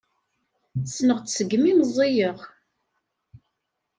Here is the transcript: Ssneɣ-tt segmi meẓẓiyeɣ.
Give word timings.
Ssneɣ-tt 0.83 1.33
segmi 1.37 1.71
meẓẓiyeɣ. 1.77 2.37